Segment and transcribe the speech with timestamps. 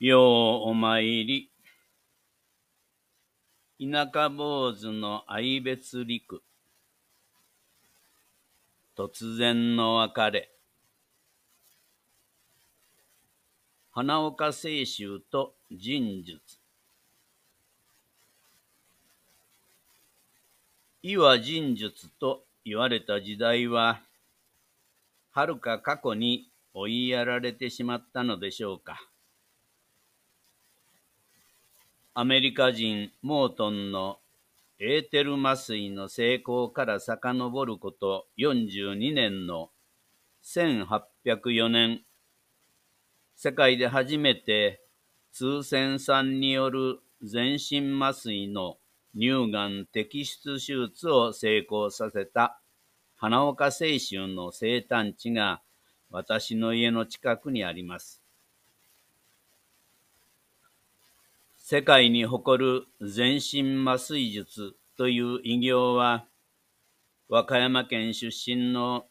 [0.00, 1.50] ようお参り。
[3.80, 6.42] 田舎坊主の愛別陸。
[8.98, 10.50] 突然の別れ。
[13.92, 16.58] 花岡清舟と人術。
[21.02, 24.00] 意は人術と言われた時代は、
[25.30, 29.00] はるか過去に追いやられてしまったのでしょうか。
[32.16, 34.20] アメリカ人モートンの
[34.78, 39.70] エーテル麻酔の成功から遡ること42年の
[40.44, 42.02] 1804年、
[43.34, 44.80] 世界で初めて
[45.32, 48.76] 通線酸による全身麻酔の
[49.16, 52.60] 乳がん摘出手術を成功させた
[53.16, 55.62] 花岡清舟の生誕地が
[56.10, 58.23] 私の家の近くにあります。
[61.66, 66.26] 世界に誇る全身麻酔術という偉業は、
[67.30, 69.06] 和歌山県出身の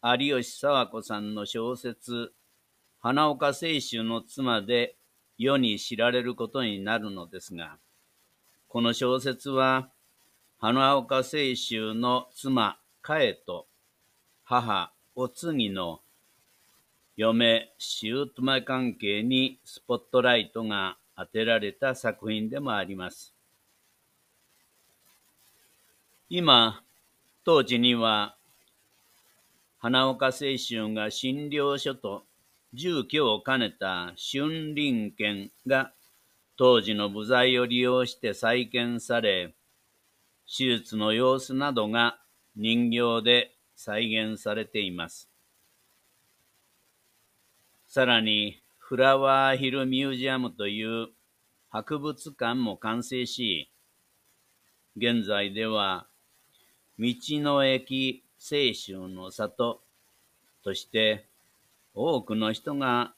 [0.00, 2.30] 有吉佐和子さんの小説、
[3.00, 4.94] 花岡清舟の妻で
[5.38, 7.78] 世に知られることになるのですが、
[8.68, 9.90] この小説は、
[10.58, 13.66] 花岡清舟の妻、かえと、
[14.44, 16.00] 母、お次の
[17.16, 23.34] 嫁、姑関係にスポットライトが当てられた作品でもあります。
[26.28, 26.82] 今、
[27.44, 28.36] 当時には、
[29.78, 32.24] 花岡清舟が診療所と
[32.72, 35.92] 住居を兼ねた春林軒が
[36.56, 39.54] 当時の部材を利用して再建され、
[40.46, 42.18] 手術の様子などが
[42.56, 45.28] 人形で再現されています。
[47.86, 51.08] さらに、フラワーヒルミュージアムという
[51.72, 53.70] 博物館も完成し、
[54.94, 56.06] 現在では、
[56.98, 59.80] 道の駅清州の里
[60.62, 61.24] として
[61.94, 63.14] 多くの人が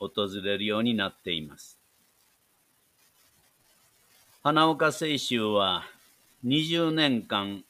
[0.00, 1.78] 訪れるようになっています。
[4.42, 5.84] 花岡清舟は
[6.46, 7.62] 20年間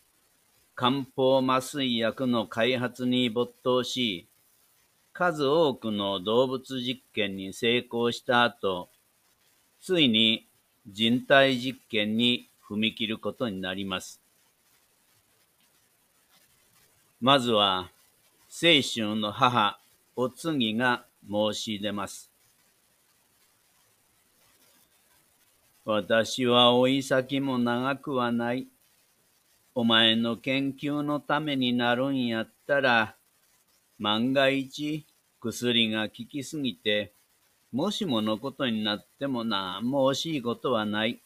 [0.77, 4.29] 漢方麻酔薬の開発に没頭し、
[5.13, 8.89] 数多くの動物実験に成功した後、
[9.81, 10.47] ついに
[10.87, 14.21] 人体実験に踏み切ることになります。
[17.21, 17.91] まずは、
[18.49, 19.79] 清春の母、
[20.15, 22.31] お次が申し出ます。
[25.85, 28.67] 私は追い先も長くはない。
[29.75, 33.17] お前の研究のためになるんやったら、
[33.99, 35.07] 万が一
[35.41, 37.13] 薬が効きすぎて、
[37.73, 41.21] もしものことになっても何も惜しいことはない。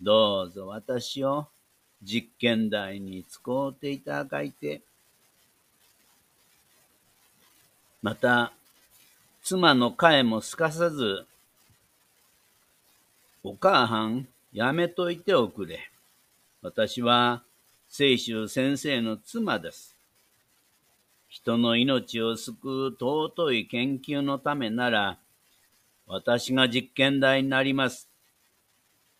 [0.00, 1.46] どうぞ私を
[2.02, 4.82] 実験台に使うていただいて。
[8.02, 8.52] また、
[9.42, 11.26] 妻の彼もすかさず、
[13.42, 15.90] お母はん、やめといておくれ。
[16.62, 17.42] 私は、
[17.90, 19.96] 清舟先生の妻です。
[21.28, 25.18] 人の命を救う尊い研究のためなら、
[26.12, 28.08] 私が実験台になります。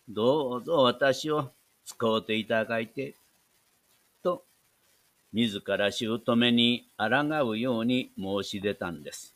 [0.09, 1.49] どうぞ私を
[1.85, 3.15] 使うていただいて、
[4.21, 4.43] と、
[5.31, 9.33] 自ら姑に抗うように申し出たんです。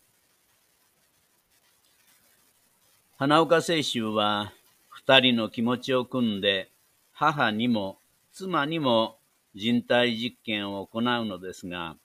[3.18, 4.52] 花岡清舟は、
[4.90, 6.70] 二人の気持ちを組んで、
[7.14, 7.98] 母にも
[8.34, 9.16] 妻にも
[9.56, 11.96] 人体実験を行うのですが、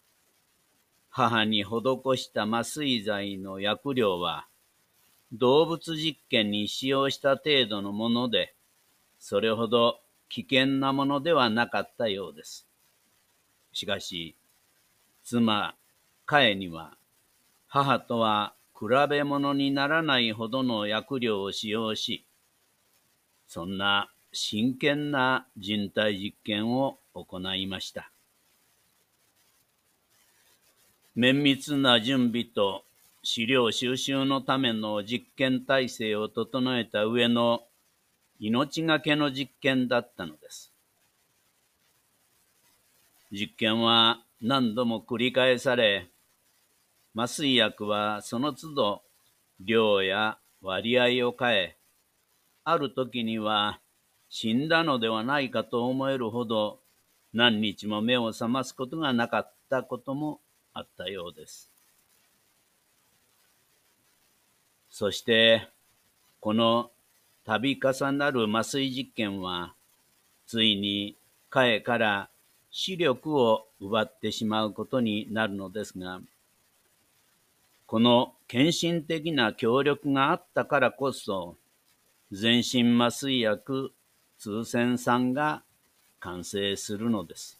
[1.11, 4.47] 母に施した麻酔剤の薬量は、
[5.33, 8.55] 動物実験に使用した程度のもので、
[9.19, 12.67] それほど危険なものではなかったようです。
[13.73, 14.35] しかし、
[15.25, 15.75] 妻、
[16.27, 16.97] カエには、
[17.69, 22.25] 母とは比べ物にならないほどの薬量を使用し、
[23.47, 28.11] そんな真剣な人体実験を行いました。
[31.15, 32.85] 綿密な準備と
[33.23, 37.65] 資料収集のための実験体制を整えた上の
[38.39, 40.73] 命がけの実験だったのです。
[43.31, 46.09] 実験は何度も繰り返され、
[47.15, 49.03] 麻酔薬はその都度
[49.61, 51.77] 量や割合を変え、
[52.65, 53.81] ある時には
[54.31, 56.79] 死んだのではないかと思えるほど
[57.35, 60.41] 何日も目を覚ますことがなかったことも
[60.73, 61.71] あったようです。
[65.01, 65.67] そして
[66.41, 66.91] この
[67.47, 69.73] 度重なる麻酔実験は、
[70.47, 71.17] ついに
[71.49, 72.29] 彼から
[72.71, 76.21] 視力を奪ってしまうことになるのですが、
[77.87, 81.57] この献身的な協力があったからこそ、
[82.31, 83.95] 全身麻酔薬
[84.39, 85.63] 通線酸が
[86.19, 87.59] 完成するのです。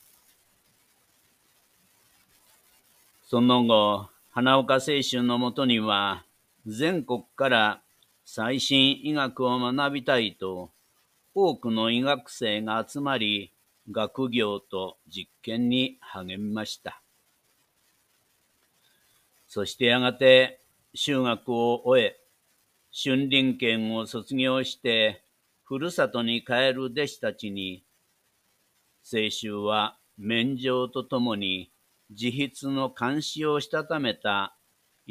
[3.25, 6.27] その後、花岡清舟のもとには、
[6.67, 7.83] 全国から
[8.25, 10.71] 最新医学を学びたいと、
[11.35, 13.53] 多くの医学生が集まり、
[13.91, 17.01] 学業と実験に励みました。
[19.49, 20.61] そしてやがて
[20.95, 22.21] 修学を終え、
[22.93, 25.25] 春林県を卒業して、
[25.65, 27.83] ふるさとに帰る弟子たちに、
[29.03, 31.73] 清舟は免状とともに
[32.11, 34.57] 自筆の監視をしたためた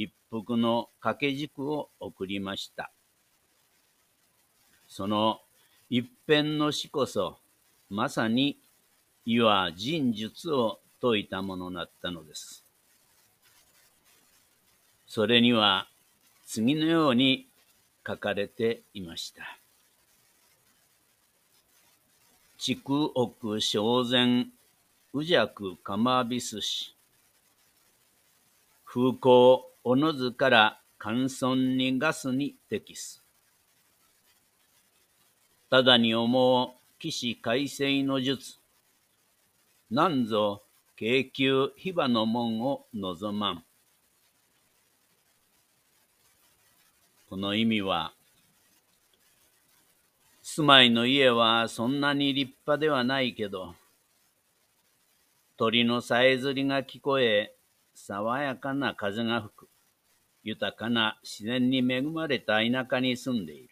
[0.02, 2.90] 一服の掛け軸を送りました。
[4.88, 5.42] その
[5.90, 7.38] 一辺の詩こそ、
[7.90, 8.58] まさに、
[9.26, 12.64] いわ人術を説いたものだったのです。
[15.06, 15.90] それには
[16.46, 17.48] 次のように
[18.08, 19.58] 書かれていました。
[22.58, 24.46] 畜奥正前、
[25.14, 26.96] 宇弱釜びすし。
[28.86, 33.24] 風光おのずから乾村にガスに適す。
[35.70, 38.58] ただに思う騎士改正の術。
[39.90, 40.64] なんぞ
[40.98, 43.64] 京急火場の門を望まん。
[47.30, 48.12] この意味は、
[50.42, 53.76] 住まいの家はそんなに立派ではないけど、
[55.56, 57.54] 鳥のさえずりが聞こえ、
[57.96, 59.69] 爽やかな風が吹く、
[60.44, 63.70] 豊かな自然に恵まれた田舎に住んでいる。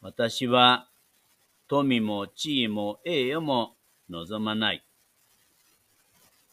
[0.00, 0.88] 私は
[1.68, 3.76] 富も地位も栄誉も
[4.10, 4.84] 望まない。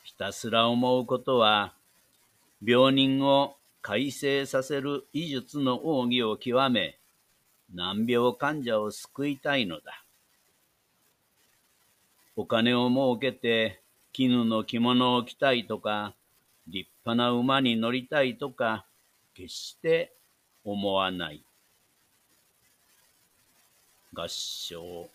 [0.04, 1.74] ひたすら思うことは、
[2.66, 6.98] 病人を改正させる医術の奥義を極め、
[7.74, 10.04] 難病患者を救いたいのだ。
[12.36, 13.82] お金を儲けて
[14.14, 16.16] 絹の着物を着たいとか、
[16.70, 18.86] 立派な馬に乗りたいとか、
[19.34, 20.16] 決して
[20.64, 21.44] 思わない。
[24.14, 25.10] 合唱。